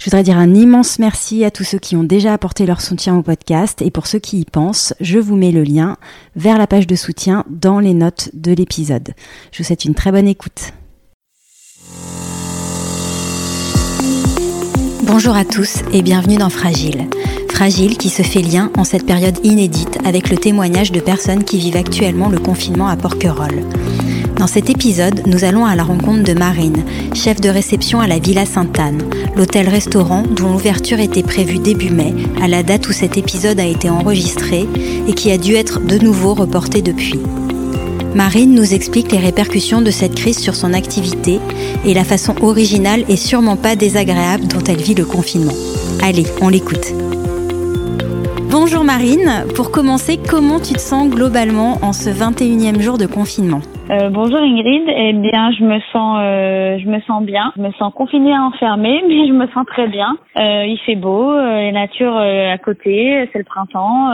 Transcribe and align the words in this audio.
Je 0.00 0.06
voudrais 0.06 0.22
dire 0.22 0.38
un 0.38 0.54
immense 0.54 0.98
merci 0.98 1.44
à 1.44 1.50
tous 1.50 1.62
ceux 1.62 1.78
qui 1.78 1.94
ont 1.94 2.04
déjà 2.04 2.32
apporté 2.32 2.64
leur 2.64 2.80
soutien 2.80 3.18
au 3.18 3.22
podcast 3.22 3.82
et 3.82 3.90
pour 3.90 4.06
ceux 4.06 4.18
qui 4.18 4.40
y 4.40 4.44
pensent, 4.46 4.94
je 4.98 5.18
vous 5.18 5.36
mets 5.36 5.50
le 5.52 5.62
lien 5.62 5.98
vers 6.36 6.56
la 6.56 6.66
page 6.66 6.86
de 6.86 6.96
soutien 6.96 7.44
dans 7.50 7.80
les 7.80 7.92
notes 7.92 8.30
de 8.32 8.52
l'épisode. 8.52 9.10
Je 9.52 9.58
vous 9.58 9.64
souhaite 9.64 9.84
une 9.84 9.94
très 9.94 10.10
bonne 10.10 10.26
écoute. 10.26 10.72
Bonjour 15.02 15.36
à 15.36 15.44
tous 15.44 15.80
et 15.92 16.00
bienvenue 16.00 16.38
dans 16.38 16.48
Fragile. 16.48 17.04
Fragile 17.50 17.98
qui 17.98 18.08
se 18.08 18.22
fait 18.22 18.40
lien 18.40 18.72
en 18.78 18.84
cette 18.84 19.04
période 19.04 19.38
inédite 19.44 19.98
avec 20.06 20.30
le 20.30 20.38
témoignage 20.38 20.92
de 20.92 21.00
personnes 21.00 21.44
qui 21.44 21.58
vivent 21.58 21.76
actuellement 21.76 22.30
le 22.30 22.38
confinement 22.38 22.88
à 22.88 22.96
Porquerolles. 22.96 23.66
Dans 24.40 24.46
cet 24.46 24.70
épisode, 24.70 25.20
nous 25.26 25.44
allons 25.44 25.66
à 25.66 25.76
la 25.76 25.82
rencontre 25.82 26.22
de 26.22 26.32
Marine, 26.32 26.82
chef 27.12 27.42
de 27.42 27.50
réception 27.50 28.00
à 28.00 28.06
la 28.06 28.18
Villa 28.18 28.46
Sainte-Anne, 28.46 29.02
l'hôtel-restaurant 29.36 30.22
dont 30.22 30.52
l'ouverture 30.52 30.98
était 30.98 31.22
prévue 31.22 31.58
début 31.58 31.90
mai, 31.90 32.14
à 32.40 32.48
la 32.48 32.62
date 32.62 32.88
où 32.88 32.92
cet 32.92 33.18
épisode 33.18 33.60
a 33.60 33.66
été 33.66 33.90
enregistré 33.90 34.66
et 35.06 35.12
qui 35.12 35.30
a 35.30 35.36
dû 35.36 35.56
être 35.56 35.80
de 35.80 35.98
nouveau 35.98 36.32
reporté 36.32 36.80
depuis. 36.80 37.20
Marine 38.14 38.54
nous 38.54 38.72
explique 38.72 39.12
les 39.12 39.18
répercussions 39.18 39.82
de 39.82 39.90
cette 39.90 40.14
crise 40.14 40.38
sur 40.38 40.54
son 40.54 40.72
activité 40.72 41.38
et 41.84 41.92
la 41.92 42.04
façon 42.04 42.34
originale 42.40 43.04
et 43.10 43.16
sûrement 43.16 43.56
pas 43.56 43.76
désagréable 43.76 44.46
dont 44.46 44.64
elle 44.66 44.80
vit 44.80 44.94
le 44.94 45.04
confinement. 45.04 45.52
Allez, 46.02 46.24
on 46.40 46.48
l'écoute. 46.48 46.94
Bonjour 48.48 48.84
Marine, 48.84 49.44
pour 49.54 49.70
commencer, 49.70 50.18
comment 50.26 50.60
tu 50.60 50.72
te 50.72 50.80
sens 50.80 51.10
globalement 51.10 51.78
en 51.82 51.92
ce 51.92 52.08
21e 52.08 52.80
jour 52.80 52.96
de 52.96 53.04
confinement? 53.04 53.60
Euh, 53.90 54.08
bonjour 54.08 54.38
Ingrid. 54.38 54.84
Eh 54.88 55.12
bien, 55.14 55.50
je 55.52 55.64
me 55.64 55.80
sens, 55.92 56.18
euh, 56.20 56.78
je 56.78 56.88
me 56.88 57.00
sens 57.00 57.24
bien. 57.24 57.52
Je 57.56 57.62
me 57.62 57.72
sens 57.72 57.92
confinée, 57.92 58.36
enfermée, 58.36 59.02
mais 59.08 59.26
je 59.26 59.32
me 59.32 59.46
sens 59.48 59.66
très 59.66 59.88
bien. 59.88 60.16
Euh, 60.36 60.64
il 60.66 60.78
fait 60.86 60.96
beau, 60.96 61.34
la 61.34 61.72
nature 61.72 62.16
à 62.16 62.58
côté, 62.58 63.28
c'est 63.32 63.38
le 63.38 63.44
printemps. 63.44 64.12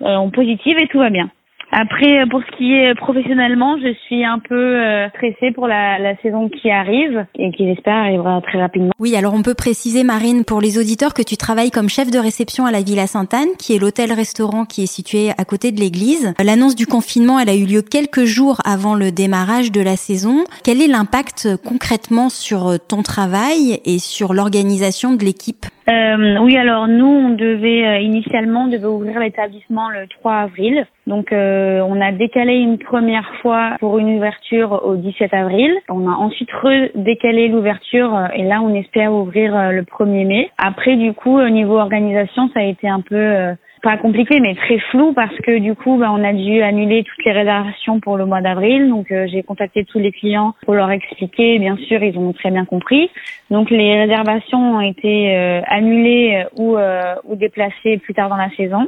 on 0.00 0.30
positive 0.30 0.78
et 0.78 0.88
tout 0.88 0.98
va 0.98 1.10
bien. 1.10 1.30
Après, 1.74 2.20
euh, 2.20 2.26
pour 2.26 2.42
ce 2.42 2.56
qui 2.58 2.74
est 2.74 2.94
professionnellement, 2.94 3.78
je 3.78 3.94
suis 4.06 4.26
un 4.26 4.38
peu 4.38 4.54
euh, 4.54 5.08
stressée 5.08 5.52
pour 5.52 5.66
la, 5.66 5.98
la, 5.98 6.14
saison 6.18 6.50
qui 6.50 6.70
arrive 6.70 7.24
et 7.38 7.50
qui 7.50 7.66
j'espère 7.66 7.94
arrivera 7.94 8.42
très 8.42 8.60
rapidement. 8.60 8.92
Oui, 8.98 9.16
alors 9.16 9.32
on 9.32 9.40
peut 9.40 9.54
préciser, 9.54 10.04
Marine, 10.04 10.44
pour 10.44 10.60
les 10.60 10.78
auditeurs, 10.78 11.14
que 11.14 11.22
tu 11.22 11.38
travailles 11.38 11.70
comme 11.70 11.88
chef 11.88 12.10
de 12.10 12.18
réception 12.18 12.66
à 12.66 12.72
la 12.72 12.82
Villa 12.82 13.06
Sainte-Anne, 13.06 13.48
qui 13.58 13.74
est 13.74 13.78
l'hôtel-restaurant 13.78 14.66
qui 14.66 14.82
est 14.82 14.86
situé 14.86 15.30
à 15.30 15.44
côté 15.46 15.72
de 15.72 15.80
l'église. 15.80 16.34
L'annonce 16.44 16.74
du 16.74 16.86
confinement, 16.86 17.40
elle 17.40 17.48
a 17.48 17.54
eu 17.54 17.64
lieu 17.64 17.80
quelques 17.80 18.24
jours 18.24 18.58
avant 18.66 18.94
le 18.94 19.10
démarrage 19.10 19.72
de 19.72 19.80
la 19.80 19.96
saison. 19.96 20.44
Quel 20.64 20.82
est 20.82 20.88
l'impact 20.88 21.48
concrètement 21.66 22.28
sur 22.28 22.78
ton 22.86 23.02
travail 23.02 23.80
et 23.86 23.98
sur 23.98 24.34
l'organisation 24.34 25.14
de 25.14 25.24
l'équipe? 25.24 25.64
Euh, 25.88 26.38
Oui, 26.40 26.56
alors 26.56 26.88
nous, 26.88 27.06
on 27.06 27.30
devait 27.30 27.86
euh, 27.86 27.98
initialement 27.98 28.66
devait 28.68 28.86
ouvrir 28.86 29.20
l'établissement 29.20 29.90
le 29.90 30.06
3 30.08 30.32
avril. 30.34 30.86
Donc 31.06 31.32
euh, 31.32 31.80
on 31.80 32.00
a 32.00 32.12
décalé 32.12 32.54
une 32.54 32.78
première 32.78 33.28
fois 33.42 33.76
pour 33.80 33.98
une 33.98 34.16
ouverture 34.16 34.82
au 34.84 34.96
17 34.96 35.34
avril. 35.34 35.72
On 35.88 36.08
a 36.08 36.14
ensuite 36.14 36.50
redécalé 36.52 37.48
l'ouverture 37.48 38.14
euh, 38.14 38.26
et 38.34 38.44
là 38.44 38.60
on 38.62 38.72
espère 38.74 39.12
ouvrir 39.12 39.56
euh, 39.56 39.72
le 39.72 39.82
1er 39.82 40.26
mai. 40.26 40.50
Après 40.58 40.96
du 40.96 41.12
coup 41.12 41.38
au 41.40 41.48
niveau 41.48 41.78
organisation 41.78 42.48
ça 42.54 42.60
a 42.60 42.64
été 42.64 42.88
un 42.88 43.00
peu 43.00 43.54
pas 43.82 43.96
compliqué 43.96 44.40
mais 44.40 44.54
très 44.54 44.78
flou 44.78 45.12
parce 45.12 45.36
que 45.38 45.58
du 45.58 45.74
coup 45.74 45.96
bah, 45.98 46.10
on 46.12 46.22
a 46.24 46.32
dû 46.32 46.62
annuler 46.62 47.04
toutes 47.04 47.24
les 47.24 47.32
réservations 47.32 48.00
pour 48.00 48.16
le 48.16 48.26
mois 48.26 48.40
d'avril. 48.40 48.88
Donc 48.88 49.06
j'ai 49.08 49.42
contacté 49.42 49.84
tous 49.84 49.98
les 49.98 50.12
clients 50.12 50.54
pour 50.64 50.74
leur 50.74 50.90
expliquer. 50.90 51.58
Bien 51.58 51.76
sûr 51.76 52.02
ils 52.02 52.16
ont 52.16 52.32
très 52.32 52.50
bien 52.50 52.64
compris. 52.64 53.10
Donc 53.50 53.70
les 53.70 54.00
réservations 54.00 54.76
ont 54.76 54.80
été 54.80 55.34
annulées 55.66 56.44
ou, 56.56 56.76
ou 57.24 57.36
déplacées 57.36 57.98
plus 57.98 58.14
tard 58.14 58.28
dans 58.28 58.36
la 58.36 58.50
saison. 58.56 58.86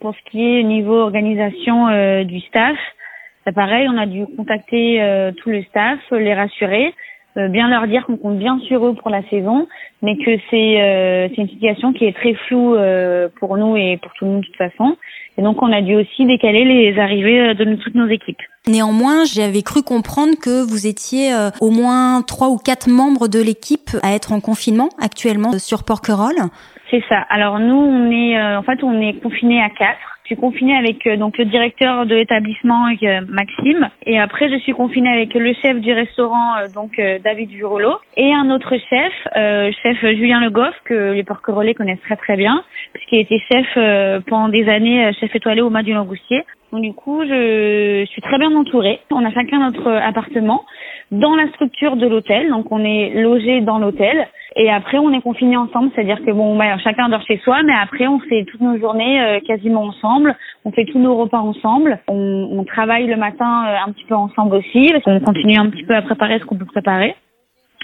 Pour 0.00 0.14
ce 0.14 0.30
qui 0.30 0.42
est 0.42 0.62
niveau 0.62 0.98
organisation 1.00 1.88
euh, 1.88 2.24
du 2.24 2.40
staff, 2.40 2.76
c'est 3.44 3.54
pareil, 3.54 3.88
on 3.88 3.96
a 3.96 4.06
dû 4.06 4.26
contacter 4.36 5.02
euh, 5.02 5.32
tout 5.32 5.50
le 5.50 5.62
staff, 5.64 5.98
les 6.10 6.34
rassurer, 6.34 6.88
euh, 6.88 6.90
bien 7.36 7.68
leur 7.68 7.86
dire 7.86 8.06
qu'on 8.06 8.16
compte 8.16 8.38
bien 8.38 8.58
sur 8.66 8.86
eux 8.86 8.94
pour 8.94 9.10
la 9.10 9.22
saison, 9.28 9.66
mais 10.02 10.16
que 10.16 10.36
c'est 10.50 11.28
c'est 11.34 11.42
une 11.42 11.48
situation 11.48 11.92
qui 11.92 12.04
est 12.04 12.16
très 12.16 12.34
floue 12.46 12.76
pour 13.38 13.56
nous 13.56 13.76
et 13.76 13.98
pour 14.02 14.12
tout 14.14 14.24
le 14.24 14.30
monde 14.32 14.40
de 14.40 14.46
toute 14.46 14.56
façon. 14.56 14.96
Et 15.38 15.42
donc 15.42 15.62
on 15.62 15.70
a 15.72 15.82
dû 15.82 15.94
aussi 15.94 16.24
décaler 16.24 16.64
les 16.64 16.98
arrivées 16.98 17.54
de 17.54 17.74
toutes 17.76 17.94
nos 17.94 18.08
équipes. 18.08 18.40
Néanmoins, 18.66 19.24
j'avais 19.24 19.62
cru 19.62 19.82
comprendre 19.82 20.34
que 20.42 20.62
vous 20.62 20.86
étiez 20.86 21.32
au 21.60 21.70
moins 21.70 22.22
trois 22.22 22.48
ou 22.48 22.56
quatre 22.56 22.88
membres 22.88 23.28
de 23.28 23.40
l'équipe 23.40 23.90
à 24.02 24.14
être 24.14 24.32
en 24.32 24.40
confinement 24.40 24.88
actuellement 25.00 25.58
sur 25.58 25.84
Porquerolles. 25.84 26.50
C'est 26.90 27.02
ça. 27.08 27.18
Alors 27.30 27.58
nous, 27.58 27.74
on 27.74 28.10
est, 28.10 28.38
euh, 28.38 28.58
en 28.58 28.62
fait, 28.62 28.82
on 28.82 29.00
est 29.00 29.14
confiné 29.20 29.60
à 29.60 29.70
quatre. 29.70 30.15
Je 30.26 30.34
suis 30.34 30.40
confinée 30.40 30.76
avec 30.76 31.06
euh, 31.06 31.16
donc 31.16 31.38
le 31.38 31.44
directeur 31.44 32.04
de 32.04 32.16
l'établissement 32.16 32.88
euh, 32.88 33.20
Maxime 33.28 33.88
et 34.04 34.18
après 34.18 34.50
je 34.50 34.58
suis 34.58 34.72
confinée 34.72 35.08
avec 35.08 35.32
le 35.34 35.54
chef 35.54 35.78
du 35.80 35.92
restaurant 35.92 36.54
donc 36.74 37.00
David 37.22 37.52
Jurolo 37.52 37.92
et 38.16 38.34
un 38.34 38.50
autre 38.50 38.74
chef, 38.90 39.12
chef 39.82 40.00
Julien 40.00 40.40
Le 40.40 40.50
Goff 40.50 40.74
que 40.84 41.12
les 41.12 41.22
porquerolais 41.22 41.74
connaissent 41.74 42.00
très 42.00 42.16
très 42.16 42.36
bien 42.36 42.64
puisqu'il 42.92 43.20
était 43.20 43.38
chef 43.38 44.24
pendant 44.26 44.48
des 44.48 44.68
années 44.68 45.12
chef 45.20 45.32
étoilé 45.36 45.60
au 45.60 45.70
Mas 45.70 45.84
du 45.84 45.92
Langoustier. 45.92 46.42
Donc 46.72 46.82
du 46.82 46.92
coup, 46.92 47.22
je 47.24 48.04
suis 48.06 48.22
très 48.22 48.38
bien 48.38 48.54
entourée. 48.56 48.98
On 49.12 49.24
a 49.24 49.30
chacun 49.30 49.60
notre 49.60 49.88
appartement 49.92 50.64
dans 51.12 51.36
la 51.36 51.48
structure 51.50 51.96
de 51.96 52.06
l'hôtel, 52.08 52.48
donc 52.50 52.72
on 52.72 52.84
est 52.84 53.10
logé 53.14 53.60
dans 53.60 53.78
l'hôtel. 53.78 54.26
Et 54.58 54.70
après, 54.70 54.98
on 54.98 55.12
est 55.12 55.20
confinés 55.20 55.58
ensemble, 55.58 55.90
c'est-à-dire 55.94 56.18
que 56.24 56.30
bon, 56.30 56.56
bah, 56.56 56.78
chacun 56.78 57.10
dort 57.10 57.22
chez 57.26 57.36
soi, 57.44 57.62
mais 57.62 57.74
après, 57.74 58.06
on 58.06 58.18
fait 58.20 58.44
toutes 58.44 58.62
nos 58.62 58.78
journées 58.78 59.20
euh, 59.20 59.40
quasiment 59.40 59.82
ensemble. 59.84 60.34
On 60.64 60.72
fait 60.72 60.86
tous 60.86 60.98
nos 60.98 61.14
repas 61.14 61.40
ensemble. 61.40 61.98
On, 62.08 62.48
on 62.52 62.64
travaille 62.64 63.06
le 63.06 63.16
matin 63.16 63.66
euh, 63.66 63.76
un 63.86 63.92
petit 63.92 64.04
peu 64.04 64.14
ensemble 64.14 64.56
aussi, 64.56 64.90
parce 64.92 65.04
qu'on 65.04 65.20
continue 65.20 65.58
un 65.58 65.68
petit 65.68 65.84
peu 65.84 65.94
à 65.94 66.00
préparer 66.00 66.38
ce 66.38 66.46
qu'on 66.46 66.56
peut 66.56 66.64
préparer. 66.64 67.14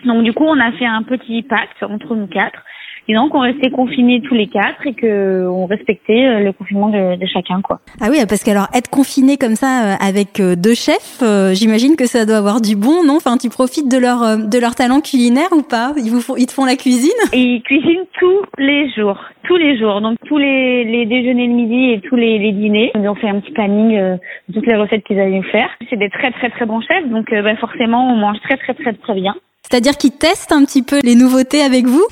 Donc 0.07 0.25
du 0.25 0.33
coup, 0.33 0.45
on 0.45 0.59
a 0.59 0.73
fait 0.73 0.87
un 0.87 1.03
petit 1.03 1.43
pacte 1.43 1.83
entre 1.83 2.17
nous 2.17 2.27
quatre 2.27 2.65
et 3.09 3.15
donc 3.15 3.35
on 3.35 3.41
restait 3.41 3.71
confinés 3.71 4.21
tous 4.23 4.35
les 4.35 4.47
quatre 4.47 4.87
et 4.87 4.95
que 4.95 5.47
on 5.49 5.67
respectait 5.67 6.25
euh, 6.25 6.41
le 6.41 6.53
confinement 6.53 6.89
de, 6.89 7.17
de, 7.17 7.27
chacun 7.27 7.61
quoi. 7.61 7.81
Ah 8.01 8.09
oui, 8.11 8.19
parce 8.29 8.45
qu'alors 8.45 8.69
être 8.75 8.89
confiné 8.91 9.37
comme 9.37 9.57
ça 9.57 9.85
euh, 9.85 9.95
avec 10.01 10.41
euh, 10.41 10.55
deux 10.57 10.75
chefs, 10.75 11.23
j'imagine 11.53 11.97
que 11.97 12.07
ça 12.07 12.25
doit 12.27 12.37
avoir 12.37 12.61
du 12.61 12.77
bon, 12.77 13.05
non? 13.05 13.17
Enfin, 13.17 13.37
tu 13.37 13.49
profites 13.49 13.91
de 13.91 13.99
leur 13.99 14.39
de 14.39 14.59
leur 14.59 14.75
talent 14.75 15.01
culinaire 15.01 15.51
ou 15.53 15.63
pas? 15.63 15.93
Ils 15.97 16.11
vous 16.11 16.21
font, 16.21 16.37
ils 16.37 16.47
te 16.47 16.53
font 16.53 16.65
la 16.65 16.77
cuisine? 16.77 17.11
Et 17.33 17.41
ils 17.41 17.63
cuisinent 17.63 18.07
tous 18.19 18.43
les 18.59 18.91
jours, 18.91 19.19
tous 19.45 19.57
les 19.57 19.79
jours. 19.79 20.01
Donc 20.01 20.19
tous 20.27 20.39
les, 20.39 20.85
les 20.85 21.07
déjeuners 21.07 21.49
de 21.49 21.53
midi 21.53 21.91
et 21.93 22.01
tous 22.01 22.17
les, 22.17 22.39
les 22.39 22.53
dîners. 22.53 22.93
Ils 22.95 23.09
ont 23.09 23.15
fait 23.15 23.29
un 23.29 23.41
petit 23.41 23.53
planning 23.53 23.97
de 23.97 24.55
toutes 24.55 24.67
les 24.67 24.77
recettes 24.77 25.05
qu'ils 25.05 25.19
allaient 25.19 25.39
nous 25.39 25.51
faire. 25.51 25.69
C'est 25.91 25.99
des 25.99 26.11
très 26.11 26.31
très 26.33 26.51
très 26.51 26.67
bons 26.67 26.81
chefs, 26.81 27.09
donc 27.09 27.27
bah, 27.31 27.57
forcément 27.57 28.13
on 28.13 28.17
mange 28.17 28.41
très 28.41 28.57
très 28.57 28.75
très 28.75 28.93
très 28.93 29.15
bien. 29.15 29.35
C'est-à-dire 29.63 29.97
qu'ils 29.97 30.13
testent 30.13 30.53
un 30.53 30.65
petit 30.65 30.83
peu 30.83 31.01
les 31.03 31.15
nouveautés 31.15 31.63
avec 31.63 31.87
vous? 31.87 32.05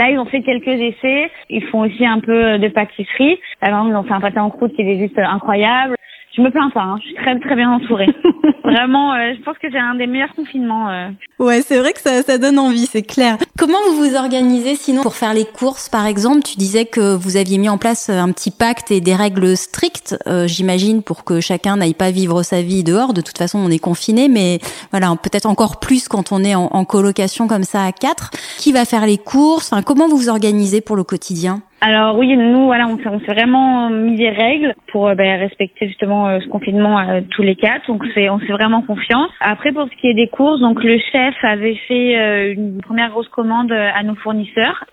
Là, 0.00 0.08
ils 0.08 0.18
ont 0.18 0.24
fait 0.24 0.40
quelques 0.40 0.66
essais. 0.66 1.30
Ils 1.50 1.62
font 1.66 1.80
aussi 1.80 2.06
un 2.06 2.20
peu 2.20 2.58
de 2.58 2.68
pâtisserie. 2.68 3.38
Par 3.60 3.68
exemple, 3.68 3.90
ils 3.90 3.96
ont 3.96 4.02
fait 4.02 4.14
un 4.14 4.20
pâté 4.20 4.38
en 4.38 4.48
croûte 4.48 4.72
qui 4.74 4.80
est 4.80 4.98
juste 4.98 5.18
incroyable. 5.18 5.94
Je 6.40 6.44
me 6.46 6.50
plains 6.50 6.70
pas, 6.70 6.80
hein. 6.80 6.96
je 7.02 7.08
suis 7.08 7.14
très 7.16 7.38
très 7.38 7.54
bien 7.54 7.70
entourée. 7.70 8.08
Vraiment, 8.64 9.12
euh, 9.12 9.34
je 9.36 9.42
pense 9.42 9.58
que 9.58 9.70
j'ai 9.70 9.78
un 9.78 9.94
des 9.94 10.06
meilleurs 10.06 10.34
confinements. 10.34 10.88
Euh. 10.88 11.08
Ouais, 11.38 11.60
c'est 11.60 11.78
vrai 11.78 11.92
que 11.92 12.00
ça, 12.00 12.22
ça 12.22 12.38
donne 12.38 12.58
envie, 12.58 12.86
c'est 12.86 13.02
clair. 13.02 13.36
Comment 13.58 13.76
vous 13.90 13.96
vous 13.96 14.16
organisez 14.16 14.74
sinon 14.74 15.02
pour 15.02 15.16
faire 15.16 15.34
les 15.34 15.44
courses, 15.44 15.90
par 15.90 16.06
exemple? 16.06 16.42
Tu 16.42 16.56
disais 16.56 16.86
que 16.86 17.14
vous 17.14 17.36
aviez 17.36 17.58
mis 17.58 17.68
en 17.68 17.76
place 17.76 18.08
un 18.08 18.32
petit 18.32 18.50
pacte 18.50 18.90
et 18.90 19.02
des 19.02 19.14
règles 19.14 19.54
strictes, 19.54 20.16
euh, 20.26 20.46
j'imagine, 20.46 21.02
pour 21.02 21.24
que 21.24 21.40
chacun 21.40 21.76
n'aille 21.76 21.92
pas 21.92 22.10
vivre 22.10 22.42
sa 22.42 22.62
vie 22.62 22.84
dehors. 22.84 23.12
De 23.12 23.20
toute 23.20 23.36
façon, 23.36 23.58
on 23.58 23.68
est 23.68 23.78
confiné, 23.78 24.28
mais 24.28 24.60
voilà, 24.92 25.14
peut-être 25.22 25.46
encore 25.46 25.78
plus 25.78 26.08
quand 26.08 26.32
on 26.32 26.42
est 26.42 26.54
en, 26.54 26.70
en, 26.72 26.86
colocation 26.86 27.48
comme 27.48 27.64
ça 27.64 27.84
à 27.84 27.92
quatre. 27.92 28.30
Qui 28.56 28.72
va 28.72 28.86
faire 28.86 29.04
les 29.04 29.18
courses? 29.18 29.74
Enfin, 29.74 29.82
Comment 29.82 30.08
vous 30.08 30.16
vous 30.16 30.30
organisez 30.30 30.80
pour 30.80 30.96
le 30.96 31.04
quotidien? 31.04 31.60
Alors 31.82 32.18
oui, 32.18 32.36
nous 32.36 32.66
voilà, 32.66 32.86
on 32.88 32.98
s'est 32.98 33.32
vraiment 33.32 33.88
mis 33.88 34.14
des 34.14 34.28
règles 34.28 34.74
pour 34.92 35.08
euh, 35.08 35.14
ben, 35.14 35.40
respecter 35.40 35.88
justement 35.88 36.28
euh, 36.28 36.38
ce 36.40 36.48
confinement 36.48 36.98
à 36.98 37.22
tous 37.22 37.40
les 37.40 37.56
quatre. 37.56 37.86
Donc 37.86 38.04
c'est 38.12 38.28
on 38.28 38.38
s'est 38.38 38.52
vraiment 38.52 38.82
confiance. 38.82 39.30
Après 39.40 39.72
pour 39.72 39.88
ce 39.88 39.96
qui 39.98 40.08
est 40.08 40.14
des 40.14 40.28
courses, 40.28 40.60
donc 40.60 40.84
le 40.84 40.98
chef 41.10 41.34
avait 41.42 41.76
fait 41.88 42.18
euh, 42.18 42.52
une 42.52 42.82
première 42.82 43.08
grosse 43.08 43.28
commande 43.28 43.72
à 43.72 44.02
nos 44.02 44.14
fournisseurs 44.16 44.84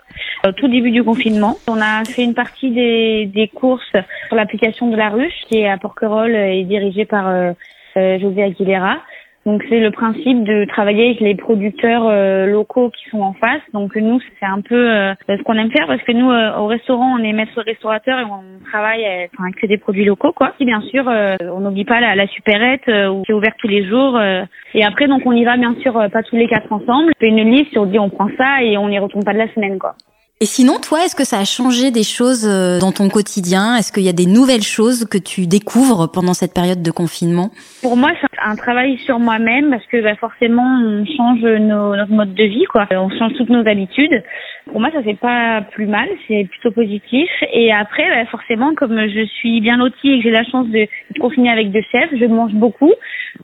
au 0.48 0.54
tout 0.54 0.70
début 0.70 0.92
du 0.92 1.04
confinement. 1.04 1.58
On 1.68 1.82
a 1.82 2.06
fait 2.06 2.24
une 2.24 2.34
partie 2.34 2.72
des, 2.72 3.26
des 3.26 3.50
courses 3.50 3.92
sur 4.28 4.38
l'application 4.38 4.88
de 4.88 4.96
la 4.96 5.10
ruche 5.10 5.42
qui 5.50 5.58
est 5.58 5.68
à 5.68 5.78
Porquerolles 5.78 6.36
et 6.36 6.64
dirigée 6.64 7.06
par 7.06 7.54
José 7.96 8.44
Aguilera. 8.44 8.98
Donc 9.48 9.64
c'est 9.70 9.80
le 9.80 9.92
principe 9.92 10.44
de 10.44 10.66
travailler 10.66 11.06
avec 11.06 11.22
les 11.22 11.34
producteurs 11.34 12.06
euh, 12.06 12.48
locaux 12.48 12.90
qui 12.90 13.10
sont 13.10 13.22
en 13.22 13.32
face. 13.32 13.62
Donc 13.72 13.96
nous 13.96 14.20
c'est 14.38 14.46
un 14.46 14.60
peu 14.60 14.76
euh, 14.76 15.14
ce 15.30 15.42
qu'on 15.44 15.54
aime 15.54 15.72
faire 15.72 15.88
parce 15.88 16.02
que 16.02 16.12
nous 16.12 16.30
euh, 16.30 16.58
au 16.58 16.68
restaurant 16.68 17.16
on 17.18 17.24
est 17.24 17.32
maître 17.32 17.62
restaurateur 17.62 18.20
et 18.20 18.26
on 18.26 18.44
travaille 18.70 19.06
avec 19.06 19.66
des 19.66 19.78
produits 19.78 20.04
locaux 20.04 20.34
quoi. 20.34 20.52
Et 20.60 20.66
bien 20.66 20.82
sûr 20.82 21.06
on 21.08 21.62
n'oublie 21.62 21.86
pas 21.86 22.02
la, 22.02 22.14
la 22.16 22.28
supérette 22.28 22.84
qui 22.84 22.92
est 22.92 23.34
ouverte 23.34 23.56
tous 23.58 23.70
les 23.70 23.88
jours. 23.88 24.20
et 24.20 24.84
après 24.84 25.08
donc 25.08 25.22
on 25.26 25.32
y 25.32 25.46
va 25.46 25.56
bien 25.56 25.76
sûr 25.82 25.94
pas 26.12 26.24
tous 26.24 26.36
les 26.36 26.48
quatre 26.48 26.74
ensemble. 26.74 27.14
On 27.16 27.20
fait 27.20 27.30
une 27.30 27.50
liste, 27.50 27.78
on 27.78 27.86
dit 27.86 28.00
on 28.00 28.10
prend 28.10 28.28
ça 28.38 28.62
et 28.64 28.78
on 28.78 28.90
n'y 28.90 29.00
retourne 29.00 29.24
pas 29.24 29.32
de 29.32 29.40
la 29.40 29.54
semaine 29.54 29.80
quoi. 29.80 29.96
Et 30.40 30.46
sinon, 30.46 30.74
toi, 30.80 31.00
est-ce 31.04 31.16
que 31.16 31.24
ça 31.26 31.40
a 31.40 31.46
changé 31.46 31.90
des 31.90 32.04
choses 32.04 32.46
euh, 32.46 32.78
dans 32.78 32.92
ton 32.92 33.10
quotidien? 33.10 33.76
Est-ce 33.76 33.92
qu'il 33.92 34.04
y 34.04 34.10
a 34.10 34.14
des 34.14 34.28
nouvelles 34.28 34.62
choses 34.62 35.06
que 35.06 35.18
tu 35.18 35.48
découvres 35.48 36.12
pendant 36.12 36.36
cette 36.36 36.54
période 36.54 36.84
de 36.84 36.92
confinement? 36.92 37.50
Pour 37.82 37.98
moi, 37.98 38.12
c'est 38.22 38.28
un 38.46 38.56
travail 38.56 39.00
sur 39.00 39.18
moi-même 39.18 39.72
parce 39.72 39.86
que 39.88 40.00
bah, 40.00 40.14
forcément, 40.14 40.62
on 40.62 41.06
change 41.06 41.42
nos, 41.42 41.96
notre 41.96 42.12
mode 42.12 42.36
de 42.36 42.44
vie, 42.44 42.66
quoi. 42.66 42.86
On 42.92 43.10
change 43.10 43.34
toutes 43.34 43.50
nos 43.50 43.68
habitudes. 43.68 44.22
Pour 44.68 44.80
moi, 44.80 44.92
ça 44.94 45.02
fait 45.02 45.16
pas 45.16 45.62
plus 45.72 45.88
mal, 45.88 46.08
c'est 46.28 46.48
plutôt 46.48 46.70
positif. 46.70 47.32
Et 47.52 47.74
après, 47.74 48.08
bah, 48.08 48.30
forcément, 48.30 48.76
comme 48.76 48.96
je 49.10 49.26
suis 49.40 49.60
bien 49.60 49.78
lotie 49.78 50.12
et 50.12 50.18
que 50.18 50.24
j'ai 50.24 50.30
la 50.30 50.44
chance 50.44 50.68
de, 50.68 50.88
confiner 51.20 51.50
avec 51.50 51.72
deux 51.72 51.82
chefs, 51.92 52.12
je 52.14 52.26
mange 52.26 52.54
beaucoup. 52.54 52.94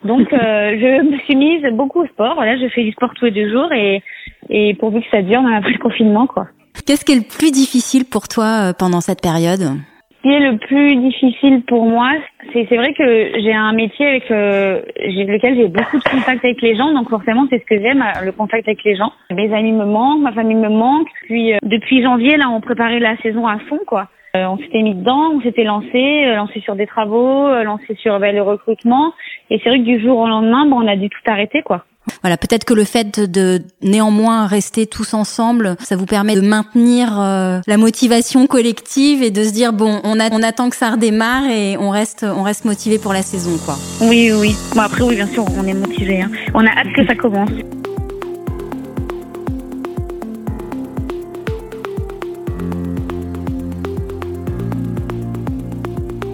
Donc, 0.06 0.32
euh, 0.32 0.78
je 0.80 1.10
me 1.10 1.18
suis 1.22 1.36
mise 1.36 1.64
beaucoup 1.72 2.04
au 2.04 2.06
sport. 2.06 2.36
Voilà, 2.36 2.56
je 2.56 2.68
fais 2.68 2.84
du 2.84 2.92
sport 2.92 3.16
tous 3.16 3.26
les 3.26 3.32
deux 3.32 3.50
jours 3.52 3.74
et, 3.74 4.04
et 4.52 4.76
pourvu 4.76 5.02
que 5.02 5.10
ça 5.10 5.24
dure, 5.24 5.42
on 5.44 5.52
a 5.52 5.60
pris 5.60 5.74
le 5.74 5.80
confinement, 5.80 6.28
quoi. 6.28 6.46
Qu'est-ce 6.86 7.06
qui 7.06 7.14
est 7.14 7.16
le 7.16 7.38
plus 7.38 7.52
difficile 7.52 8.04
pour 8.06 8.28
toi 8.28 8.70
euh, 8.70 8.74
pendant 8.78 9.00
cette 9.00 9.22
période? 9.22 9.62
Ce 9.62 10.22
qui 10.22 10.34
est 10.34 10.52
le 10.52 10.58
plus 10.58 10.96
difficile 10.96 11.64
pour 11.64 11.86
moi, 11.86 12.12
c'est 12.52 12.66
c'est 12.70 12.78
vrai 12.78 12.94
que 12.94 13.40
j'ai 13.40 13.54
un 13.54 13.74
métier 13.74 14.08
avec 14.08 14.32
euh, 14.32 14.82
lequel 14.98 15.56
j'ai 15.56 15.68
beaucoup 15.68 15.98
de 15.98 16.04
contact 16.04 16.44
avec 16.44 16.62
les 16.62 16.76
gens, 16.76 16.94
donc 16.94 17.10
forcément 17.10 17.46
c'est 17.50 17.60
ce 17.60 17.66
que 17.66 17.80
j'aime, 17.80 18.04
le 18.24 18.32
contact 18.32 18.68
avec 18.68 18.84
les 18.84 18.96
gens. 18.96 19.12
Mes 19.32 19.54
amis 19.54 19.74
me 19.74 19.86
manquent, 19.86 20.22
ma 20.22 20.32
famille 20.32 20.56
me 20.56 20.70
manque. 20.70 21.08
Puis 21.26 21.54
euh, 21.54 21.58
depuis 21.64 22.02
janvier 22.02 22.38
là, 22.38 22.50
on 22.50 22.62
préparait 22.62 23.00
la 23.00 23.18
saison 23.18 23.48
à 23.48 23.60
fond 23.60 23.80
quoi. 23.86 24.08
on 24.34 24.58
s'était 24.58 24.82
mis 24.82 24.96
dedans, 24.96 25.32
on 25.36 25.42
s'était 25.42 25.66
lancé, 25.66 26.26
lancé 26.36 26.62
sur 26.62 26.76
des 26.76 26.88
travaux, 26.88 27.50
lancé 27.64 27.96
sur 27.96 28.18
ben, 28.20 28.34
le 28.34 28.42
recrutement. 28.42 29.14
Et 29.50 29.60
c'est 29.62 29.70
vrai 29.70 29.80
que 29.80 29.86
du 29.86 30.02
jour 30.02 30.18
au 30.20 30.28
lendemain, 30.28 30.66
ben, 30.66 30.78
on 30.78 30.88
a 30.88 30.96
dû 30.96 31.10
tout 31.10 31.32
arrêter 31.32 31.62
quoi. 31.64 31.86
Voilà, 32.22 32.38
peut-être 32.38 32.66
que 32.66 32.74
le 32.74 32.84
fait 32.84 33.20
de, 33.20 33.62
néanmoins 33.82 34.48
rester 34.48 34.88
tous 34.88 35.14
ensemble, 35.14 35.76
ça 35.84 35.96
vous 35.96 36.06
permet 36.06 36.36
de 36.36 36.42
maintenir 36.42 37.20
euh, 37.20 37.60
la 37.68 37.78
motivation 37.78 38.48
collective 38.48 39.24
et 39.24 39.32
de 39.32 39.44
se 39.44 39.52
dire 39.52 39.74
bon, 39.74 40.02
on, 40.04 40.18
on 40.20 40.44
attend 40.44 40.70
que 40.70 40.76
ça 40.76 40.92
redémarre 40.92 41.46
et 41.50 41.78
on 41.78 41.90
reste, 41.90 42.24
on 42.24 42.44
reste 42.44 42.66
motivé 42.66 42.98
pour 42.98 43.14
la 43.14 43.22
saison, 43.22 43.58
quoi. 43.66 43.78
Oui, 44.02 44.32
oui. 44.34 44.56
Bon 44.76 44.82
après, 44.82 45.04
oui, 45.04 45.16
bien 45.16 45.28
sûr, 45.28 45.46
on 45.58 45.66
est 45.66 45.74
motivé. 45.74 46.22
Hein. 46.22 46.32
On 46.54 46.66
a 46.66 46.70
hâte 46.70 46.94
que 46.96 47.06
ça 47.06 47.16
commence. 47.16 47.50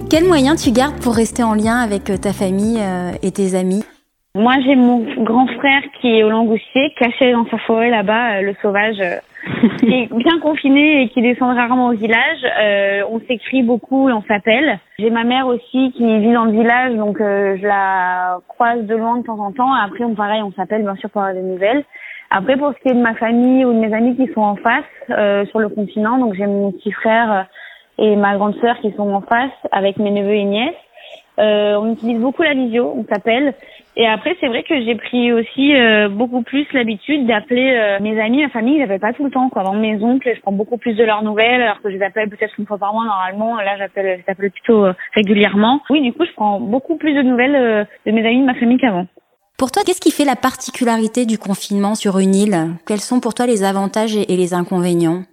Quels 0.10 0.25
moyens 0.25 0.60
tu 0.60 0.71
gardes 0.71 1.00
pour 1.00 1.13
rester 1.13 1.44
en 1.44 1.54
lien 1.54 1.77
avec 1.77 2.10
euh, 2.10 2.18
ta 2.18 2.33
famille 2.33 2.80
euh, 2.80 3.12
et 3.21 3.31
tes 3.31 3.54
amis? 3.54 3.83
Moi, 4.40 4.54
j'ai 4.66 4.78
mon 4.78 5.00
grand 5.18 5.48
frère 5.48 5.82
qui 6.00 6.18
est 6.18 6.24
au 6.24 6.30
Langoustier, 6.30 6.94
caché 6.98 7.34
dans 7.34 7.46
sa 7.48 7.58
forêt 7.58 7.90
là-bas, 7.90 8.38
euh, 8.38 8.42
le 8.42 8.56
sauvage, 8.62 8.96
euh, 9.02 9.18
qui 9.80 9.94
est 9.94 10.14
bien 10.16 10.40
confiné 10.40 11.02
et 11.02 11.10
qui 11.10 11.22
descend 11.22 11.54
rarement 11.58 11.88
au 11.88 11.92
village. 11.92 12.46
Euh, 12.58 13.02
on 13.12 13.20
s'écrit 13.28 13.64
beaucoup 13.64 14.08
et 14.08 14.14
on 14.14 14.24
s'appelle. 14.24 14.80
J'ai 14.98 15.10
ma 15.10 15.26
mère 15.26 15.48
aussi 15.48 15.92
qui 15.92 16.20
vit 16.20 16.32
dans 16.32 16.46
le 16.46 16.54
village, 16.54 16.96
donc 16.96 17.18
je 17.20 17.68
la 17.68 18.40
croise 18.48 18.86
de 18.86 18.96
loin 18.96 19.18
de 19.18 19.24
temps 19.24 19.40
en 19.40 19.52
temps. 19.52 19.74
Après, 19.74 20.06
on 20.06 20.16
pareil, 20.16 20.42
on 20.42 20.54
s'appelle 20.54 20.84
bien 20.84 20.96
sûr 20.96 21.10
pour 21.10 21.22
avoir 21.22 21.36
des 21.36 21.46
nouvelles. 21.46 21.84
Après, 22.32 22.56
pour 22.56 22.72
ce 22.74 22.80
qui 22.80 22.88
est 22.88 22.98
de 22.98 23.02
ma 23.02 23.16
famille 23.16 23.66
ou 23.66 23.74
de 23.74 23.80
mes 23.80 23.94
amis 23.94 24.16
qui 24.16 24.32
sont 24.34 24.42
en 24.42 24.56
face 24.56 25.48
sur 25.50 25.60
le 25.60 25.68
continent, 25.68 26.18
donc 26.18 26.36
j'ai 26.36 26.48
mon 26.48 26.72
petit 26.72 26.92
frère 26.94 27.48
et 27.98 28.16
ma 28.16 28.36
grande 28.36 28.56
sœur 28.62 28.78
qui 28.80 28.94
sont 28.94 29.12
en 29.12 29.22
face 29.22 29.52
avec 29.74 29.98
mes 29.98 30.12
neveux 30.12 30.36
et 30.36 30.46
nièces. 30.46 30.76
Euh, 31.40 31.76
on 31.76 31.94
utilise 31.94 32.20
beaucoup 32.20 32.44
la 32.44 32.54
visio, 32.54 32.94
on 32.96 33.06
s'appelle. 33.06 33.54
Et 34.01 34.07
après, 34.07 34.38
c'est 34.40 34.48
vrai 34.48 34.63
que 34.63 34.81
j'ai 34.81 34.96
pris 34.96 35.34
aussi 35.34 35.75
euh, 35.75 36.07
beaucoup 36.07 36.42
plus 36.42 36.66
l'habitude 36.72 37.28
d'appeler 37.28 37.74
euh, 37.75 38.00
mes 38.00 38.18
amis, 38.22 38.42
ma 38.42 38.50
famille. 38.50 38.80
J'appelle 38.80 39.01
pas 39.01 39.12
tout 39.12 39.25
le 39.25 39.30
temps. 39.30 39.50
Quoi. 39.50 39.63
Avant 39.63 39.74
mes 39.74 40.01
oncles, 40.01 40.31
je 40.34 40.40
prends 40.40 40.54
beaucoup 40.54 40.78
plus 40.78 40.94
de 40.94 41.04
leurs 41.04 41.22
nouvelles, 41.22 41.62
alors 41.62 41.81
que 41.81 41.90
je 41.90 41.98
les 41.98 42.01
appelle 42.01 42.30
peut-être 42.30 42.54
une 42.57 42.66
fois 42.66 42.78
par 42.78 42.94
mois 42.94 43.04
normalement. 43.04 43.57
Là, 43.57 43.78
j'appelle, 43.78 44.24
j'appelle 44.25 44.51
plutôt 44.51 44.86
régulièrement. 45.16 45.81
Oui, 45.90 46.00
du 46.00 46.13
coup, 46.13 46.24
je 46.25 46.31
prends 46.31 46.62
beaucoup 46.62 46.96
plus 46.96 47.13
de 47.13 47.24
nouvelles 47.24 47.86
de 48.06 48.12
mes 48.13 48.25
amis, 48.25 48.40
de 48.40 48.46
ma 48.46 48.56
famille 48.56 48.78
qu'avant. 48.78 49.06
Pour 49.57 49.69
toi, 49.69 49.84
qu'est-ce 49.86 50.00
qui 50.00 50.12
fait 50.12 50.24
la 50.24 50.38
particularité 50.38 51.25
du 51.25 51.38
confinement 51.38 51.94
sur 51.94 52.19
une 52.19 52.36
île? 52.36 52.57
Quels 52.88 53.02
sont 53.02 53.19
pour 53.19 53.34
toi 53.34 53.48
les 53.48 53.66
avantages 53.66 54.16
et 54.16 54.38
les 54.38 54.54
inconvénients? 54.54 55.24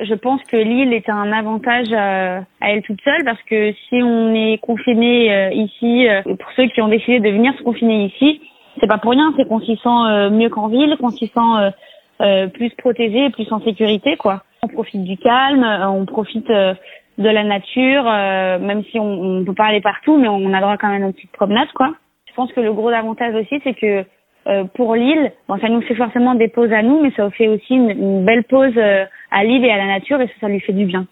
Je 0.00 0.14
pense 0.14 0.42
que 0.44 0.56
l'île 0.56 0.92
est 0.92 1.08
un 1.08 1.32
avantage 1.32 1.88
euh, 1.92 2.40
à 2.60 2.70
elle 2.70 2.82
toute 2.82 3.00
seule 3.02 3.24
parce 3.24 3.42
que 3.42 3.72
si 3.72 4.02
on 4.02 4.34
est 4.34 4.58
confiné 4.58 5.32
euh, 5.32 5.50
ici, 5.50 6.08
euh, 6.08 6.22
pour 6.22 6.50
ceux 6.56 6.66
qui 6.66 6.80
ont 6.80 6.88
décidé 6.88 7.20
de 7.20 7.30
venir 7.30 7.52
se 7.56 7.62
confiner 7.62 8.06
ici, 8.06 8.40
c'est 8.80 8.86
pas 8.86 8.98
pour 8.98 9.12
rien, 9.12 9.32
c'est 9.36 9.46
qu'on 9.46 9.60
s'y 9.60 9.76
sent 9.76 10.30
mieux 10.30 10.48
qu'en 10.48 10.68
ville, 10.68 10.96
qu'on 10.98 11.10
s'y 11.10 11.26
sent 11.26 12.48
plus 12.54 12.70
protégé, 12.70 13.28
plus 13.28 13.52
en 13.52 13.60
sécurité, 13.60 14.16
quoi. 14.16 14.44
On 14.62 14.68
profite 14.68 15.04
du 15.04 15.18
calme, 15.18 15.62
on 15.62 16.06
profite 16.06 16.48
de 16.48 16.76
la 17.18 17.44
nature, 17.44 18.04
même 18.04 18.82
si 18.90 18.98
on, 18.98 19.40
ne 19.40 19.44
peut 19.44 19.52
pas 19.52 19.66
aller 19.66 19.82
partout, 19.82 20.16
mais 20.16 20.26
on 20.26 20.54
a 20.54 20.60
droit 20.62 20.78
quand 20.78 20.88
même 20.88 21.02
à 21.02 21.06
une 21.06 21.12
petite 21.12 21.32
promenade, 21.32 21.68
quoi. 21.74 21.92
Je 22.26 22.32
pense 22.32 22.50
que 22.54 22.62
le 22.62 22.72
gros 22.72 22.88
avantage 22.88 23.34
aussi, 23.34 23.60
c'est 23.62 23.74
que 23.74 24.06
euh, 24.46 24.64
pour 24.64 24.94
l'île, 24.94 25.32
bon, 25.48 25.58
ça 25.58 25.68
nous 25.68 25.82
fait 25.82 25.94
forcément 25.94 26.34
des 26.34 26.48
pauses 26.48 26.72
à 26.72 26.82
nous, 26.82 27.00
mais 27.00 27.12
ça 27.16 27.30
fait 27.30 27.48
aussi 27.48 27.74
une, 27.74 28.24
belle 28.24 28.44
pause 28.44 28.72
euh, 28.76 29.04
à 29.30 29.44
l'île 29.44 29.64
et 29.64 29.70
à 29.70 29.76
la 29.76 29.86
nature, 29.86 30.20
et 30.20 30.26
ça, 30.26 30.32
ça 30.42 30.48
lui 30.48 30.60
fait 30.60 30.72
du 30.72 30.84
bien. 30.84 31.06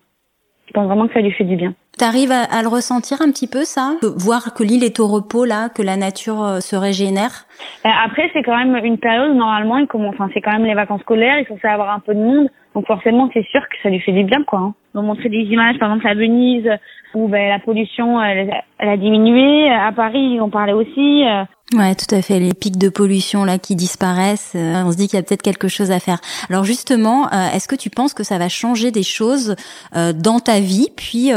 Je 0.67 0.73
pense 0.73 0.87
vraiment 0.87 1.09
que 1.09 1.15
ça 1.15 1.21
lui 1.21 1.33
fait 1.33 1.45
du 1.45 1.57
bien. 1.57 1.75
T'arrives 1.99 2.33
à, 2.33 2.43
à 2.43 2.63
le 2.63 2.69
ressentir 2.69 3.19
un 3.21 3.31
petit 3.31 3.49
peu 3.49 3.65
ça? 3.65 3.97
Voir 4.03 4.55
que 4.55 4.63
l'île 4.63 4.85
est 4.85 5.01
au 5.01 5.07
repos 5.07 5.45
là, 5.45 5.69
que 5.69 5.83
la 5.83 5.97
nature 5.97 6.43
euh, 6.43 6.61
se 6.61 6.77
régénère? 6.77 7.45
Après, 7.85 8.31
c'est 8.33 8.43
quand 8.43 8.57
même 8.57 8.77
une 8.85 8.99
période 8.99 9.35
normalement, 9.35 9.79
il 9.79 9.87
commence, 9.87 10.15
enfin, 10.15 10.31
c'est 10.33 10.41
quand 10.41 10.53
même 10.53 10.65
les 10.65 10.75
vacances 10.75 11.03
scolaires, 11.03 11.39
il 11.39 11.47
faut 11.47 11.59
avoir 11.67 11.91
un 11.91 12.01
peu 12.01 12.15
de 12.15 12.21
monde, 12.21 12.49
donc 12.75 12.87
forcément, 12.87 13.29
c'est 13.35 13.47
sûr 13.47 13.61
que 13.61 13.77
ça 13.83 13.91
lui 13.91 14.01
fait 14.01 14.13
du 14.13 14.25
bien, 14.25 14.43
quoi. 14.45 14.59
Hein. 14.61 14.75
On 14.95 15.03
montrer 15.03 15.29
des 15.29 15.43
images, 15.43 15.79
par 15.79 15.91
exemple 15.91 16.09
à 16.09 16.15
Venise, 16.15 16.69
où 17.15 17.29
ben, 17.29 17.49
la 17.49 17.59
pollution, 17.59 18.23
elle, 18.23 18.51
elle, 18.79 18.89
a 18.89 18.97
diminué. 18.97 19.71
À 19.71 19.93
Paris, 19.93 20.39
on 20.41 20.51
parlait 20.51 20.73
aussi. 20.73 21.25
Ouais, 21.73 21.95
tout 21.95 22.13
à 22.13 22.21
fait. 22.21 22.41
Les 22.41 22.53
pics 22.53 22.79
de 22.79 22.89
pollution 22.89 23.45
là 23.45 23.57
qui 23.59 23.77
disparaissent, 23.77 24.55
euh, 24.57 24.83
on 24.85 24.91
se 24.91 24.97
dit 24.97 25.07
qu'il 25.07 25.17
y 25.17 25.21
a 25.21 25.23
peut-être 25.23 25.43
quelque 25.43 25.69
chose 25.69 25.93
à 25.93 26.01
faire. 26.01 26.19
Alors 26.51 26.65
justement, 26.65 27.27
euh, 27.27 27.55
est-ce 27.55 27.69
que 27.69 27.77
tu 27.77 27.91
penses 27.91 28.13
que 28.13 28.25
ça 28.25 28.39
va 28.39 28.49
changer 28.49 28.91
des 28.91 29.05
choses 29.05 29.55
euh, 29.95 30.13
dans 30.13 30.41
ta 30.41 30.59
vie, 30.59 30.89
puis 30.97 31.31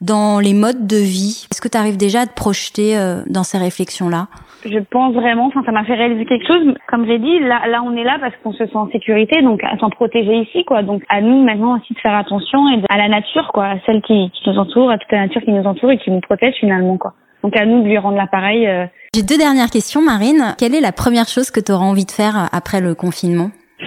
dans 0.00 0.40
les 0.40 0.54
modes 0.54 0.88
de 0.88 0.96
vie? 0.96 1.46
Est-ce 1.52 1.60
que 1.60 1.68
tu 1.68 1.78
arrives 1.78 1.96
déjà 1.96 2.22
à 2.22 2.26
te 2.26 2.34
projeter 2.34 2.98
dans 3.28 3.44
ces 3.44 3.58
réflexions-là? 3.58 4.26
Je 4.64 4.78
pense 4.90 5.14
vraiment. 5.14 5.52
Ça 5.64 5.70
m'a 5.70 5.84
fait 5.84 5.94
réaliser 5.94 6.24
quelque 6.24 6.46
chose. 6.48 6.74
Comme 6.88 7.06
j'ai 7.06 7.20
dit, 7.20 7.38
là, 7.38 7.68
là, 7.68 7.82
on 7.84 7.94
est 7.96 8.02
là 8.02 8.18
parce 8.20 8.34
qu'on 8.42 8.52
se 8.52 8.66
sent 8.66 8.76
en 8.76 8.90
sécurité, 8.90 9.40
donc 9.42 9.62
à 9.62 9.78
s'en 9.78 9.90
protéger 9.90 10.40
ici, 10.40 10.64
quoi. 10.64 10.82
Donc 10.82 11.04
à 11.08 11.20
nous 11.20 11.44
maintenant 11.44 11.76
aussi 11.76 11.94
de 11.94 12.00
faire 12.00 12.16
attention 12.16 12.68
et 12.70 12.82
à 12.88 12.96
la 12.96 13.08
nature, 13.08 13.52
quoi, 13.54 13.66
à 13.66 13.76
celle 13.86 14.02
qui, 14.02 14.32
qui 14.32 14.50
nous 14.50 14.58
entoure, 14.58 14.90
à 14.90 14.98
toute 14.98 15.12
la 15.12 15.26
nature 15.26 15.42
qui 15.42 15.52
nous 15.52 15.64
entoure 15.64 15.92
et 15.92 15.98
qui 15.98 16.10
nous 16.10 16.20
protège 16.20 16.54
finalement, 16.58 16.96
quoi. 16.96 17.14
Donc 17.46 17.56
à 17.56 17.64
nous 17.64 17.84
de 17.84 17.88
lui 17.88 17.96
rendre 17.96 18.16
l'appareil 18.16 18.68
j'ai 19.16 19.22
deux 19.22 19.38
dernières 19.38 19.70
questions, 19.70 20.02
Marine. 20.02 20.54
Quelle 20.58 20.74
est 20.74 20.82
la 20.82 20.92
première 20.92 21.26
chose 21.26 21.50
que 21.50 21.58
tu 21.58 21.72
auras 21.72 21.86
envie 21.86 22.04
de 22.04 22.10
faire 22.10 22.50
après 22.52 22.82
le 22.82 22.94
confinement? 22.94 23.50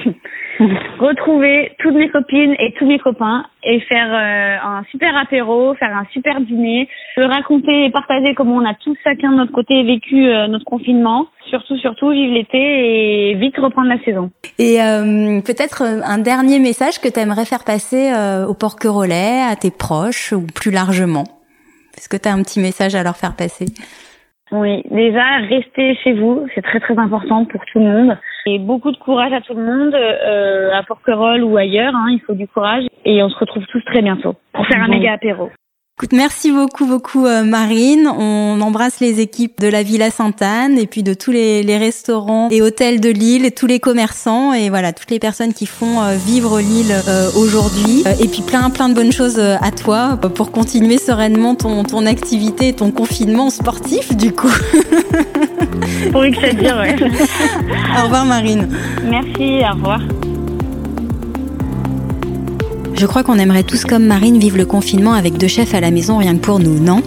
Retrouver 0.99 1.71
toutes 1.77 1.93
mes 1.93 2.09
copines 2.09 2.55
et 2.57 2.73
tous 2.79 2.87
mes 2.87 2.97
copains 2.97 3.45
et 3.63 3.79
faire 3.81 4.11
euh, 4.11 4.79
un 4.79 4.83
super 4.89 5.15
apéro, 5.15 5.75
faire 5.75 5.95
un 5.95 6.05
super 6.11 6.41
dîner, 6.41 6.89
raconter 7.15 7.85
et 7.85 7.91
partager 7.91 8.33
comment 8.33 8.55
on 8.55 8.65
a 8.65 8.73
tous 8.73 8.97
chacun 9.03 9.31
de 9.33 9.37
notre 9.37 9.51
côté 9.51 9.83
vécu 9.83 10.27
euh, 10.27 10.47
notre 10.47 10.65
confinement. 10.65 11.27
Surtout, 11.51 11.77
surtout, 11.77 12.09
vivre 12.09 12.33
l'été 12.33 12.57
et 12.57 13.35
vite 13.35 13.55
reprendre 13.57 13.89
la 13.89 14.03
saison. 14.03 14.31
Et 14.57 14.81
euh, 14.81 15.41
peut-être 15.41 15.83
un 15.83 16.17
dernier 16.17 16.57
message 16.57 16.99
que 16.99 17.07
tu 17.07 17.19
aimerais 17.19 17.45
faire 17.45 17.63
passer 17.63 18.11
au 18.47 18.55
Porquerolais, 18.55 19.43
à 19.47 19.55
tes 19.55 19.69
proches 19.69 20.31
ou 20.31 20.47
plus 20.47 20.71
largement? 20.71 21.38
Est-ce 21.97 22.09
que 22.09 22.17
tu 22.17 22.27
as 22.27 22.33
un 22.33 22.41
petit 22.43 22.59
message 22.59 22.95
à 22.95 23.03
leur 23.03 23.15
faire 23.15 23.35
passer? 23.35 23.65
Oui, 24.51 24.81
déjà, 24.89 25.37
restez 25.47 25.95
chez 26.03 26.13
vous, 26.13 26.47
c'est 26.55 26.63
très 26.63 26.79
très 26.79 26.97
important 26.97 27.45
pour 27.45 27.61
tout 27.71 27.79
le 27.79 27.85
monde. 27.85 28.17
Et 28.47 28.57
beaucoup 28.57 28.91
de 28.91 28.97
courage 28.97 29.31
à 29.31 29.41
tout 29.41 29.53
le 29.53 29.63
monde, 29.63 29.93
euh, 29.93 30.73
à 30.73 30.81
Porquerolles 30.83 31.43
ou 31.43 31.55
ailleurs. 31.55 31.93
Hein, 31.95 32.07
il 32.09 32.21
faut 32.25 32.33
du 32.33 32.47
courage. 32.47 32.85
Et 33.05 33.21
on 33.21 33.29
se 33.29 33.37
retrouve 33.37 33.65
tous 33.67 33.83
très 33.85 34.01
bientôt 34.01 34.35
pour 34.53 34.65
faire 34.65 34.81
un 34.81 34.87
méga 34.87 35.13
apéro. 35.13 35.51
Écoute, 36.01 36.13
merci 36.13 36.53
beaucoup, 36.53 36.85
beaucoup 36.85 37.25
euh, 37.25 37.43
Marine. 37.43 38.07
On 38.07 38.61
embrasse 38.61 39.01
les 39.01 39.19
équipes 39.19 39.59
de 39.59 39.67
la 39.67 39.83
Villa 39.83 40.09
Sainte-Anne 40.09 40.77
et 40.77 40.87
puis 40.87 41.03
de 41.03 41.13
tous 41.13 41.31
les, 41.31 41.61
les, 41.61 41.77
restaurants 41.77 42.47
et 42.51 42.61
hôtels 42.61 43.01
de 43.01 43.09
Lille, 43.09 43.43
et 43.43 43.51
tous 43.51 43.67
les 43.67 43.81
commerçants 43.81 44.53
et 44.53 44.69
voilà 44.69 44.93
toutes 44.93 45.11
les 45.11 45.19
personnes 45.19 45.51
qui 45.51 45.65
font 45.65 46.01
euh, 46.01 46.15
vivre 46.15 46.61
Lille 46.61 46.95
euh, 47.09 47.29
aujourd'hui. 47.35 48.05
et 48.21 48.29
puis 48.29 48.43
plein, 48.43 48.69
plein 48.69 48.87
de 48.87 48.93
bonnes 48.93 49.11
choses 49.11 49.39
à 49.39 49.71
toi 49.71 50.15
pour 50.15 50.53
continuer 50.53 50.99
sereinement 50.99 51.55
ton, 51.55 51.83
ton 51.83 52.05
activité 52.05 52.69
et 52.69 52.73
ton 52.73 52.91
confinement 52.91 53.49
sportif 53.49 54.15
du 54.15 54.31
coup. 54.31 54.47
Pour 56.13 56.21
que 56.21 56.35
ça 56.39 56.53
dire, 56.53 56.77
ouais. 56.77 56.95
au 57.99 58.03
revoir 58.03 58.23
Marine. 58.23 58.69
Merci, 59.03 59.65
au 59.69 59.75
revoir. 59.75 59.99
Je 62.99 63.05
crois 63.05 63.23
qu'on 63.23 63.39
aimerait 63.39 63.63
tous 63.63 63.85
comme 63.85 64.05
Marine 64.05 64.39
vivre 64.39 64.57
le 64.57 64.65
confinement 64.65 65.13
avec 65.13 65.37
deux 65.37 65.47
chefs 65.47 65.73
à 65.73 65.79
la 65.79 65.89
maison 65.89 66.17
rien 66.17 66.35
que 66.35 66.41
pour 66.41 66.59
nous, 66.59 66.81
non? 66.81 67.01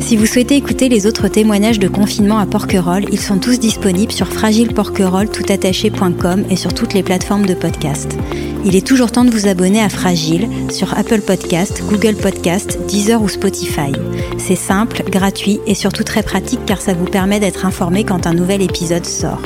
Si 0.00 0.18
vous 0.18 0.26
souhaitez 0.26 0.54
écouter 0.54 0.90
les 0.90 1.06
autres 1.06 1.28
témoignages 1.28 1.78
de 1.78 1.88
confinement 1.88 2.38
à 2.38 2.44
Porquerolles, 2.44 3.06
ils 3.10 3.18
sont 3.18 3.38
tous 3.38 3.58
disponibles 3.58 4.12
sur 4.12 4.28
fragileporquerolles.toutattaché.com 4.28 6.44
et 6.50 6.56
sur 6.56 6.74
toutes 6.74 6.92
les 6.92 7.02
plateformes 7.02 7.46
de 7.46 7.54
podcast. 7.54 8.18
Il 8.66 8.76
est 8.76 8.86
toujours 8.86 9.10
temps 9.10 9.24
de 9.24 9.30
vous 9.30 9.48
abonner 9.48 9.80
à 9.80 9.88
Fragile 9.88 10.46
sur 10.68 10.92
Apple 10.98 11.22
Podcast, 11.22 11.82
Google 11.88 12.16
Podcast, 12.16 12.78
Deezer 12.86 13.22
ou 13.22 13.30
Spotify. 13.30 13.92
C'est 14.36 14.56
simple, 14.56 15.04
gratuit 15.08 15.58
et 15.66 15.74
surtout 15.74 16.04
très 16.04 16.22
pratique 16.22 16.66
car 16.66 16.82
ça 16.82 16.92
vous 16.92 17.06
permet 17.06 17.40
d'être 17.40 17.64
informé 17.64 18.04
quand 18.04 18.26
un 18.26 18.34
nouvel 18.34 18.60
épisode 18.60 19.06
sort. 19.06 19.40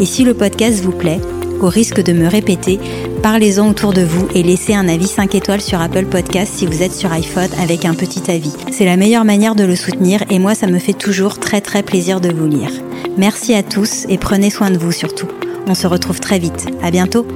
Et 0.00 0.04
si 0.04 0.24
le 0.24 0.34
podcast 0.34 0.82
vous 0.82 0.90
plaît, 0.90 1.20
au 1.60 1.68
risque 1.68 2.02
de 2.02 2.12
me 2.12 2.26
répéter, 2.26 2.78
parlez-en 3.22 3.68
autour 3.68 3.92
de 3.92 4.02
vous 4.02 4.28
et 4.34 4.42
laissez 4.42 4.74
un 4.74 4.88
avis 4.88 5.06
5 5.06 5.34
étoiles 5.34 5.60
sur 5.60 5.80
Apple 5.80 6.06
Podcast 6.06 6.52
si 6.54 6.66
vous 6.66 6.82
êtes 6.82 6.94
sur 6.94 7.12
iPhone 7.12 7.48
avec 7.60 7.84
un 7.84 7.94
petit 7.94 8.30
avis. 8.30 8.54
C'est 8.70 8.84
la 8.84 8.96
meilleure 8.96 9.24
manière 9.24 9.54
de 9.54 9.64
le 9.64 9.76
soutenir 9.76 10.22
et 10.30 10.38
moi 10.38 10.54
ça 10.54 10.66
me 10.66 10.78
fait 10.78 10.92
toujours 10.92 11.38
très 11.38 11.60
très 11.60 11.82
plaisir 11.82 12.20
de 12.20 12.32
vous 12.32 12.46
lire. 12.46 12.70
Merci 13.16 13.54
à 13.54 13.62
tous 13.62 14.06
et 14.08 14.18
prenez 14.18 14.50
soin 14.50 14.70
de 14.70 14.78
vous 14.78 14.92
surtout. 14.92 15.28
On 15.66 15.74
se 15.74 15.86
retrouve 15.86 16.20
très 16.20 16.38
vite. 16.38 16.66
À 16.82 16.90
bientôt. 16.90 17.26